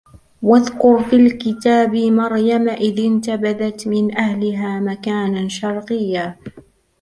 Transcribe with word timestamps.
واذكر 0.41 1.03
في 1.03 1.15
الكتاب 1.15 1.95
مريم 1.95 2.69
إذ 2.69 2.99
انتبذت 3.05 3.87
من 3.87 4.17
أهلها 4.17 4.79
مكانا 4.79 5.47
شرقيا 5.47 6.37